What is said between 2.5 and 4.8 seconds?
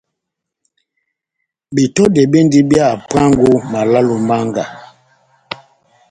bia hapuango ó malale ó mánga.